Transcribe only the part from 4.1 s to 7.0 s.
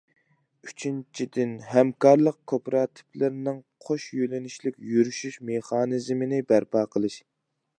يۆنىلىشلىك يۈرۈشۈش مېخانىزمىنى بەرپا